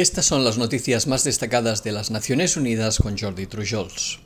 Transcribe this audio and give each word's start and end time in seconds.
Estas 0.00 0.24
son 0.24 0.44
las 0.44 0.56
noticias 0.56 1.06
más 1.06 1.24
destacadas 1.24 1.84
de 1.84 1.92
las 1.92 2.10
Naciones 2.10 2.56
Unidas 2.56 2.96
con 2.96 3.18
Jordi 3.18 3.44
Trujols. 3.44 4.20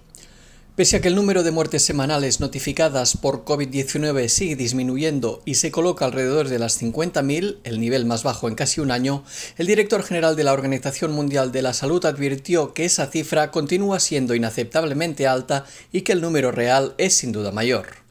Pese 0.76 0.94
a 0.94 1.00
que 1.00 1.08
el 1.08 1.16
número 1.16 1.42
de 1.42 1.50
muertes 1.50 1.82
semanales 1.82 2.38
notificadas 2.38 3.16
por 3.16 3.44
COVID-19 3.44 4.28
sigue 4.28 4.54
disminuyendo 4.54 5.42
y 5.44 5.56
se 5.56 5.72
coloca 5.72 6.04
alrededor 6.04 6.48
de 6.48 6.60
las 6.60 6.80
50.000, 6.80 7.58
el 7.64 7.80
nivel 7.80 8.06
más 8.06 8.22
bajo 8.22 8.46
en 8.46 8.54
casi 8.54 8.80
un 8.80 8.92
año, 8.92 9.24
el 9.58 9.66
director 9.66 10.04
general 10.04 10.36
de 10.36 10.44
la 10.44 10.52
Organización 10.52 11.10
Mundial 11.10 11.50
de 11.50 11.62
la 11.62 11.74
Salud 11.74 12.06
advirtió 12.06 12.72
que 12.72 12.84
esa 12.84 13.08
cifra 13.08 13.50
continúa 13.50 13.98
siendo 13.98 14.36
inaceptablemente 14.36 15.26
alta 15.26 15.64
y 15.90 16.02
que 16.02 16.12
el 16.12 16.20
número 16.20 16.52
real 16.52 16.94
es 16.98 17.16
sin 17.16 17.32
duda 17.32 17.50
mayor. 17.50 18.03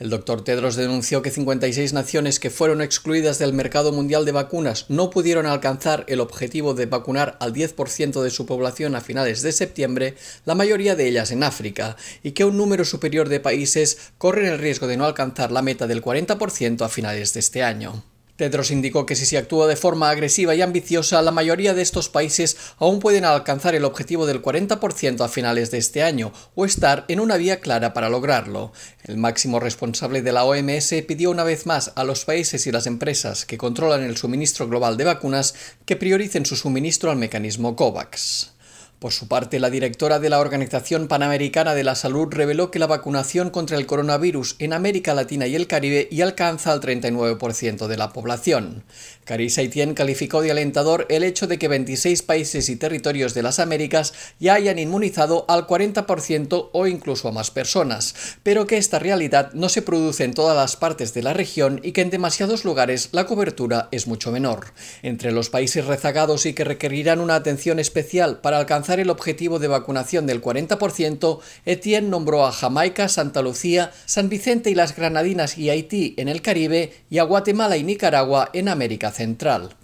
El 0.00 0.08
doctor 0.08 0.42
Tedros 0.42 0.76
denunció 0.76 1.20
que 1.20 1.30
56 1.30 1.92
naciones 1.92 2.40
que 2.40 2.48
fueron 2.48 2.80
excluidas 2.80 3.38
del 3.38 3.52
mercado 3.52 3.92
mundial 3.92 4.24
de 4.24 4.32
vacunas 4.32 4.86
no 4.88 5.10
pudieron 5.10 5.44
alcanzar 5.44 6.06
el 6.08 6.20
objetivo 6.20 6.72
de 6.72 6.86
vacunar 6.86 7.36
al 7.38 7.52
10% 7.52 8.22
de 8.22 8.30
su 8.30 8.46
población 8.46 8.94
a 8.94 9.02
finales 9.02 9.42
de 9.42 9.52
septiembre, 9.52 10.14
la 10.46 10.54
mayoría 10.54 10.96
de 10.96 11.06
ellas 11.06 11.32
en 11.32 11.42
África, 11.42 11.98
y 12.22 12.30
que 12.30 12.46
un 12.46 12.56
número 12.56 12.86
superior 12.86 13.28
de 13.28 13.40
países 13.40 13.98
corren 14.16 14.46
el 14.46 14.58
riesgo 14.58 14.86
de 14.86 14.96
no 14.96 15.04
alcanzar 15.04 15.52
la 15.52 15.60
meta 15.60 15.86
del 15.86 16.02
40% 16.02 16.80
a 16.80 16.88
finales 16.88 17.34
de 17.34 17.40
este 17.40 17.62
año. 17.62 18.02
Tedros 18.40 18.70
indicó 18.70 19.04
que 19.04 19.16
si 19.16 19.26
se 19.26 19.36
actúa 19.36 19.66
de 19.66 19.76
forma 19.76 20.08
agresiva 20.08 20.54
y 20.54 20.62
ambiciosa, 20.62 21.20
la 21.20 21.30
mayoría 21.30 21.74
de 21.74 21.82
estos 21.82 22.08
países 22.08 22.56
aún 22.78 22.98
pueden 22.98 23.26
alcanzar 23.26 23.74
el 23.74 23.84
objetivo 23.84 24.24
del 24.24 24.40
40% 24.40 25.20
a 25.20 25.28
finales 25.28 25.70
de 25.70 25.76
este 25.76 26.02
año 26.02 26.32
o 26.54 26.64
estar 26.64 27.04
en 27.08 27.20
una 27.20 27.36
vía 27.36 27.60
clara 27.60 27.92
para 27.92 28.08
lograrlo. 28.08 28.72
El 29.04 29.18
máximo 29.18 29.60
responsable 29.60 30.22
de 30.22 30.32
la 30.32 30.44
OMS 30.44 30.90
pidió 31.06 31.30
una 31.30 31.44
vez 31.44 31.66
más 31.66 31.92
a 31.96 32.04
los 32.04 32.24
países 32.24 32.66
y 32.66 32.72
las 32.72 32.86
empresas 32.86 33.44
que 33.44 33.58
controlan 33.58 34.04
el 34.04 34.16
suministro 34.16 34.66
global 34.66 34.96
de 34.96 35.04
vacunas 35.04 35.54
que 35.84 35.96
prioricen 35.96 36.46
su 36.46 36.56
suministro 36.56 37.10
al 37.10 37.18
mecanismo 37.18 37.76
COVAX. 37.76 38.52
Por 39.00 39.12
su 39.12 39.28
parte, 39.28 39.60
la 39.60 39.70
directora 39.70 40.18
de 40.18 40.28
la 40.28 40.40
Organización 40.40 41.08
Panamericana 41.08 41.74
de 41.74 41.84
la 41.84 41.94
Salud 41.94 42.28
reveló 42.30 42.70
que 42.70 42.78
la 42.78 42.86
vacunación 42.86 43.48
contra 43.48 43.78
el 43.78 43.86
coronavirus 43.86 44.56
en 44.58 44.74
América 44.74 45.14
Latina 45.14 45.46
y 45.46 45.54
el 45.54 45.66
Caribe 45.66 46.06
ya 46.12 46.26
alcanza 46.26 46.70
al 46.70 46.82
39% 46.82 47.86
de 47.86 47.96
la 47.96 48.12
población. 48.12 48.84
Carissa 49.24 49.62
Etienne 49.62 49.94
calificó 49.94 50.42
de 50.42 50.50
alentador 50.50 51.06
el 51.08 51.24
hecho 51.24 51.46
de 51.46 51.58
que 51.58 51.68
26 51.68 52.20
países 52.22 52.68
y 52.68 52.76
territorios 52.76 53.32
de 53.32 53.42
las 53.42 53.58
Américas 53.58 54.12
ya 54.38 54.52
hayan 54.52 54.78
inmunizado 54.78 55.46
al 55.48 55.66
40% 55.66 56.68
o 56.70 56.86
incluso 56.86 57.28
a 57.28 57.32
más 57.32 57.50
personas, 57.50 58.36
pero 58.42 58.66
que 58.66 58.76
esta 58.76 58.98
realidad 58.98 59.50
no 59.54 59.70
se 59.70 59.80
produce 59.80 60.24
en 60.24 60.34
todas 60.34 60.54
las 60.54 60.76
partes 60.76 61.14
de 61.14 61.22
la 61.22 61.32
región 61.32 61.80
y 61.82 61.92
que 61.92 62.02
en 62.02 62.10
demasiados 62.10 62.66
lugares 62.66 63.08
la 63.12 63.24
cobertura 63.24 63.88
es 63.92 64.06
mucho 64.06 64.30
menor. 64.30 64.74
Entre 65.02 65.32
los 65.32 65.48
países 65.48 65.86
rezagados 65.86 66.44
y 66.44 66.52
que 66.52 66.64
requerirán 66.64 67.20
una 67.20 67.36
atención 67.36 67.78
especial 67.78 68.40
para 68.40 68.58
alcanzar 68.58 68.89
el 68.98 69.10
objetivo 69.10 69.58
de 69.58 69.68
vacunación 69.68 70.26
del 70.26 70.42
40%, 70.42 71.38
Etienne 71.64 72.08
nombró 72.08 72.44
a 72.44 72.52
Jamaica, 72.52 73.08
Santa 73.08 73.42
Lucía, 73.42 73.92
San 74.06 74.28
Vicente 74.28 74.70
y 74.70 74.74
las 74.74 74.96
Granadinas 74.96 75.58
y 75.58 75.70
Haití 75.70 76.14
en 76.16 76.28
el 76.28 76.42
Caribe 76.42 76.92
y 77.10 77.18
a 77.18 77.22
Guatemala 77.22 77.76
y 77.76 77.84
Nicaragua 77.84 78.50
en 78.52 78.68
América 78.68 79.12
Central. 79.12 79.76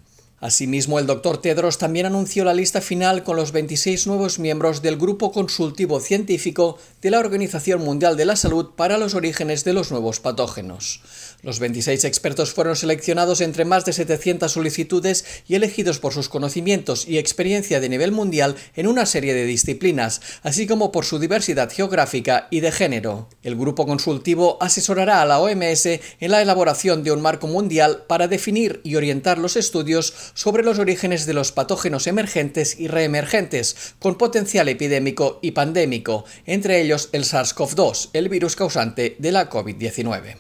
Asimismo, 0.47 1.00
el 1.00 1.06
doctor 1.06 1.39
Tedros 1.39 1.77
también 1.77 2.06
anunció 2.06 2.44
la 2.44 2.55
lista 2.55 2.80
final 2.80 3.25
con 3.25 3.34
los 3.34 3.50
26 3.50 4.06
nuevos 4.06 4.39
miembros 4.39 4.80
del 4.80 4.97
Grupo 4.97 5.33
Consultivo 5.33 5.98
Científico 5.98 6.78
de 7.02 7.11
la 7.11 7.19
Organización 7.19 7.83
Mundial 7.83 8.16
de 8.16 8.27
la 8.27 8.36
Salud 8.36 8.70
para 8.77 8.97
los 8.97 9.14
orígenes 9.14 9.64
de 9.64 9.72
los 9.72 9.91
nuevos 9.91 10.20
patógenos. 10.20 11.00
Los 11.42 11.58
26 11.58 12.05
expertos 12.05 12.52
fueron 12.52 12.77
seleccionados 12.77 13.41
entre 13.41 13.64
más 13.64 13.84
de 13.84 13.92
700 13.92 14.52
solicitudes 14.52 15.24
y 15.48 15.56
elegidos 15.56 15.98
por 15.98 16.12
sus 16.12 16.28
conocimientos 16.28 17.08
y 17.08 17.19
experiencia 17.19 17.80
de 17.80 17.89
nivel 17.89 18.12
mundial 18.12 18.55
en 18.77 18.86
una 18.86 19.05
serie 19.05 19.34
de 19.34 19.47
disciplinas, 19.47 20.20
así 20.44 20.69
como 20.69 20.92
por 20.92 21.05
su 21.05 21.19
diversidad 21.19 21.72
geográfica 21.72 22.47
y 22.52 22.61
de 22.61 22.70
género. 22.70 23.28
El 23.42 23.56
grupo 23.56 23.84
consultivo 23.84 24.58
asesorará 24.61 25.23
a 25.23 25.27
la 25.27 25.40
OMS 25.40 25.86
en 25.86 26.30
la 26.30 26.40
elaboración 26.40 27.02
de 27.02 27.11
un 27.11 27.20
marco 27.20 27.48
mundial 27.48 28.05
para 28.07 28.28
definir 28.28 28.80
y 28.84 28.95
orientar 28.95 29.39
los 29.39 29.57
estudios 29.57 30.14
sobre 30.36 30.63
los 30.63 30.79
orígenes 30.79 31.27
de 31.27 31.33
los 31.33 31.51
patógenos 31.51 32.07
emergentes 32.07 32.79
y 32.79 32.86
reemergentes, 32.86 33.95
con 33.98 34.17
potencial 34.17 34.69
epidémico 34.69 35.41
y 35.42 35.51
pandémico, 35.51 36.24
entre 36.45 36.80
ellos 36.80 37.08
el 37.11 37.24
SARS-CoV-2, 37.24 38.11
el 38.13 38.29
virus 38.29 38.55
causante 38.55 39.17
de 39.19 39.33
la 39.33 39.51
COVID-19. 39.51 40.36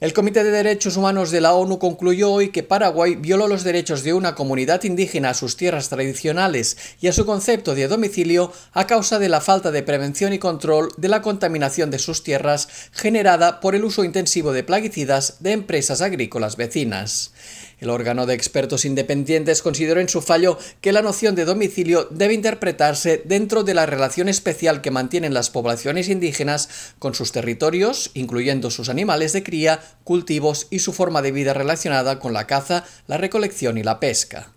El 0.00 0.14
Comité 0.14 0.42
de 0.44 0.50
Derechos 0.50 0.96
Humanos 0.96 1.30
de 1.30 1.42
la 1.42 1.52
ONU 1.52 1.78
concluyó 1.78 2.32
hoy 2.32 2.48
que 2.48 2.62
Paraguay 2.62 3.16
violó 3.16 3.48
los 3.48 3.64
derechos 3.64 4.02
de 4.02 4.14
una 4.14 4.34
comunidad 4.34 4.82
indígena 4.84 5.28
a 5.28 5.34
sus 5.34 5.58
tierras 5.58 5.90
tradicionales 5.90 6.78
y 7.02 7.08
a 7.08 7.12
su 7.12 7.26
concepto 7.26 7.74
de 7.74 7.86
domicilio 7.86 8.50
a 8.72 8.86
causa 8.86 9.18
de 9.18 9.28
la 9.28 9.42
falta 9.42 9.70
de 9.70 9.82
prevención 9.82 10.32
y 10.32 10.38
control 10.38 10.88
de 10.96 11.08
la 11.08 11.20
contaminación 11.20 11.90
de 11.90 11.98
sus 11.98 12.22
tierras 12.22 12.68
generada 12.92 13.60
por 13.60 13.74
el 13.74 13.84
uso 13.84 14.02
intensivo 14.02 14.52
de 14.52 14.64
plaguicidas 14.64 15.36
de 15.40 15.52
empresas 15.52 16.00
agrícolas 16.00 16.56
vecinas. 16.56 17.32
El 17.80 17.88
órgano 17.88 18.26
de 18.26 18.34
expertos 18.34 18.84
independientes 18.84 19.62
consideró 19.62 20.00
en 20.00 20.08
su 20.08 20.20
fallo 20.20 20.58
que 20.82 20.92
la 20.92 21.00
noción 21.00 21.34
de 21.34 21.46
domicilio 21.46 22.06
debe 22.10 22.34
interpretarse 22.34 23.22
dentro 23.24 23.64
de 23.64 23.72
la 23.72 23.86
relación 23.86 24.28
especial 24.28 24.82
que 24.82 24.90
mantienen 24.90 25.32
las 25.32 25.48
poblaciones 25.48 26.08
indígenas 26.08 26.68
con 26.98 27.14
sus 27.14 27.32
territorios, 27.32 28.10
incluyendo 28.12 28.70
sus 28.70 28.90
animales 28.90 29.32
de 29.32 29.42
cría, 29.42 29.80
cultivos 30.04 30.66
y 30.70 30.80
su 30.80 30.92
forma 30.92 31.22
de 31.22 31.32
vida 31.32 31.54
relacionada 31.54 32.18
con 32.18 32.34
la 32.34 32.46
caza, 32.46 32.84
la 33.06 33.16
recolección 33.16 33.78
y 33.78 33.82
la 33.82 33.98
pesca. 33.98 34.52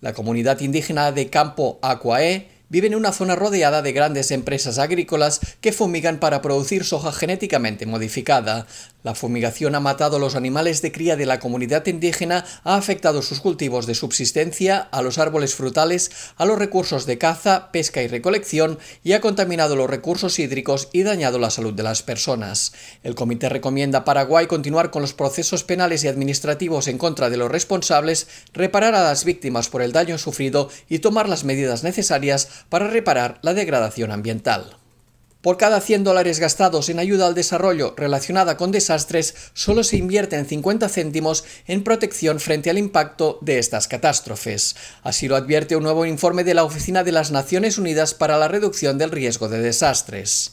La 0.00 0.12
comunidad 0.12 0.60
indígena 0.60 1.10
de 1.12 1.30
Campo 1.30 1.78
Aquae 1.80 2.48
vive 2.68 2.88
en 2.88 2.94
una 2.94 3.12
zona 3.12 3.36
rodeada 3.36 3.82
de 3.82 3.92
grandes 3.92 4.30
empresas 4.30 4.78
agrícolas 4.78 5.40
que 5.60 5.72
fumigan 5.72 6.18
para 6.18 6.42
producir 6.42 6.84
soja 6.84 7.12
genéticamente 7.12 7.86
modificada. 7.86 8.66
La 9.06 9.14
fumigación 9.14 9.76
ha 9.76 9.78
matado 9.78 10.16
a 10.16 10.18
los 10.18 10.34
animales 10.34 10.82
de 10.82 10.90
cría 10.90 11.14
de 11.14 11.26
la 11.26 11.38
comunidad 11.38 11.86
indígena, 11.86 12.44
ha 12.64 12.74
afectado 12.74 13.22
sus 13.22 13.38
cultivos 13.38 13.86
de 13.86 13.94
subsistencia, 13.94 14.80
a 14.80 15.00
los 15.00 15.18
árboles 15.18 15.54
frutales, 15.54 16.10
a 16.36 16.44
los 16.44 16.58
recursos 16.58 17.06
de 17.06 17.16
caza, 17.16 17.70
pesca 17.70 18.02
y 18.02 18.08
recolección 18.08 18.80
y 19.04 19.12
ha 19.12 19.20
contaminado 19.20 19.76
los 19.76 19.88
recursos 19.88 20.40
hídricos 20.40 20.88
y 20.92 21.04
dañado 21.04 21.38
la 21.38 21.50
salud 21.50 21.72
de 21.72 21.84
las 21.84 22.02
personas. 22.02 22.72
El 23.04 23.14
comité 23.14 23.48
recomienda 23.48 23.98
a 23.98 24.04
Paraguay 24.04 24.48
continuar 24.48 24.90
con 24.90 25.02
los 25.02 25.14
procesos 25.14 25.62
penales 25.62 26.02
y 26.02 26.08
administrativos 26.08 26.88
en 26.88 26.98
contra 26.98 27.30
de 27.30 27.36
los 27.36 27.48
responsables, 27.48 28.26
reparar 28.54 28.96
a 28.96 29.04
las 29.04 29.24
víctimas 29.24 29.68
por 29.68 29.82
el 29.82 29.92
daño 29.92 30.18
sufrido 30.18 30.68
y 30.88 30.98
tomar 30.98 31.28
las 31.28 31.44
medidas 31.44 31.84
necesarias 31.84 32.48
para 32.68 32.88
reparar 32.88 33.38
la 33.42 33.54
degradación 33.54 34.10
ambiental. 34.10 34.78
Por 35.46 35.58
cada 35.58 35.80
100 35.80 36.02
dólares 36.02 36.40
gastados 36.40 36.88
en 36.88 36.98
ayuda 36.98 37.28
al 37.28 37.36
desarrollo 37.36 37.94
relacionada 37.96 38.56
con 38.56 38.72
desastres, 38.72 39.36
solo 39.54 39.84
se 39.84 39.96
invierten 39.96 40.44
50 40.44 40.88
céntimos 40.88 41.44
en 41.68 41.84
protección 41.84 42.40
frente 42.40 42.68
al 42.68 42.78
impacto 42.78 43.38
de 43.42 43.60
estas 43.60 43.86
catástrofes. 43.86 44.74
Así 45.04 45.28
lo 45.28 45.36
advierte 45.36 45.76
un 45.76 45.84
nuevo 45.84 46.04
informe 46.04 46.42
de 46.42 46.54
la 46.54 46.64
Oficina 46.64 47.04
de 47.04 47.12
las 47.12 47.30
Naciones 47.30 47.78
Unidas 47.78 48.12
para 48.12 48.38
la 48.38 48.48
Reducción 48.48 48.98
del 48.98 49.12
Riesgo 49.12 49.48
de 49.48 49.60
Desastres. 49.60 50.50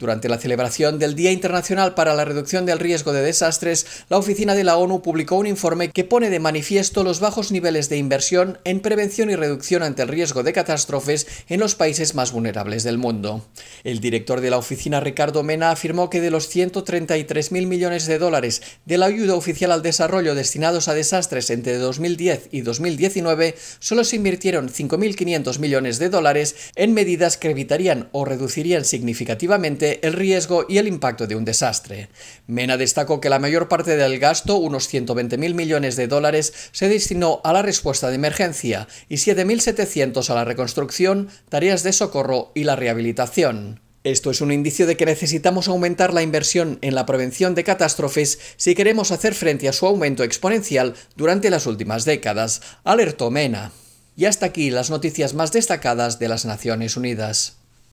Durante 0.00 0.30
la 0.30 0.38
celebración 0.38 0.98
del 0.98 1.14
Día 1.14 1.30
Internacional 1.30 1.92
para 1.92 2.14
la 2.14 2.24
Reducción 2.24 2.64
del 2.64 2.78
Riesgo 2.78 3.12
de 3.12 3.20
Desastres, 3.20 3.84
la 4.08 4.16
Oficina 4.16 4.54
de 4.54 4.64
la 4.64 4.78
ONU 4.78 5.02
publicó 5.02 5.36
un 5.36 5.46
informe 5.46 5.90
que 5.90 6.04
pone 6.04 6.30
de 6.30 6.40
manifiesto 6.40 7.04
los 7.04 7.20
bajos 7.20 7.52
niveles 7.52 7.90
de 7.90 7.98
inversión 7.98 8.58
en 8.64 8.80
prevención 8.80 9.28
y 9.28 9.36
reducción 9.36 9.82
ante 9.82 10.00
el 10.00 10.08
riesgo 10.08 10.42
de 10.42 10.54
catástrofes 10.54 11.26
en 11.50 11.60
los 11.60 11.74
países 11.74 12.14
más 12.14 12.32
vulnerables 12.32 12.82
del 12.82 12.96
mundo. 12.96 13.44
El 13.84 14.00
director 14.00 14.40
de 14.40 14.50
la 14.50 14.58
oficina, 14.58 15.00
Ricardo 15.00 15.42
Mena, 15.42 15.70
afirmó 15.70 16.10
que 16.10 16.20
de 16.20 16.30
los 16.30 16.54
133.000 16.54 17.66
millones 17.66 18.06
de 18.06 18.18
dólares 18.18 18.62
de 18.84 18.98
la 18.98 19.06
ayuda 19.06 19.34
oficial 19.34 19.72
al 19.72 19.82
desarrollo 19.82 20.34
destinados 20.34 20.88
a 20.88 20.94
desastres 20.94 21.50
entre 21.50 21.78
2010 21.78 22.48
y 22.50 22.60
2019, 22.60 23.54
solo 23.78 24.04
se 24.04 24.16
invirtieron 24.16 24.68
5.500 24.68 25.58
millones 25.58 25.98
de 25.98 26.10
dólares 26.10 26.56
en 26.74 26.92
medidas 26.92 27.36
que 27.36 27.50
evitarían 27.50 28.08
o 28.12 28.24
reducirían 28.24 28.84
significativamente 28.84 30.06
el 30.06 30.12
riesgo 30.12 30.66
y 30.68 30.78
el 30.78 30.88
impacto 30.88 31.26
de 31.26 31.36
un 31.36 31.44
desastre. 31.44 32.08
Mena 32.46 32.76
destacó 32.76 33.20
que 33.20 33.30
la 33.30 33.38
mayor 33.38 33.68
parte 33.68 33.96
del 33.96 34.18
gasto, 34.18 34.56
unos 34.56 34.92
120.000 34.92 35.54
millones 35.54 35.96
de 35.96 36.06
dólares, 36.06 36.52
se 36.72 36.88
destinó 36.88 37.40
a 37.44 37.52
la 37.52 37.62
respuesta 37.62 38.08
de 38.08 38.16
emergencia 38.16 38.88
y 39.08 39.16
7.700 39.16 40.28
a 40.30 40.34
la 40.34 40.44
reconstrucción, 40.44 41.28
tareas 41.48 41.82
de 41.82 41.92
socorro 41.92 42.52
y 42.54 42.64
la 42.64 42.76
rehabilitación. 42.76 43.79
Esto 44.02 44.30
es 44.30 44.40
un 44.40 44.50
indicio 44.50 44.86
de 44.86 44.96
que 44.96 45.04
necesitamos 45.04 45.68
aumentar 45.68 46.14
la 46.14 46.22
inversión 46.22 46.78
en 46.80 46.94
la 46.94 47.04
prevención 47.04 47.54
de 47.54 47.64
catástrofes 47.64 48.38
si 48.56 48.74
queremos 48.74 49.10
hacer 49.10 49.34
frente 49.34 49.68
a 49.68 49.74
su 49.74 49.86
aumento 49.86 50.24
exponencial 50.24 50.94
durante 51.16 51.50
las 51.50 51.66
últimas 51.66 52.06
décadas, 52.06 52.62
alertó 52.82 53.30
Mena. 53.30 53.72
Y 54.16 54.24
hasta 54.24 54.46
aquí 54.46 54.70
las 54.70 54.88
noticias 54.88 55.34
más 55.34 55.52
destacadas 55.52 56.18
de 56.18 56.28
las 56.28 56.46
Naciones 56.46 56.96
Unidas. 56.96 57.59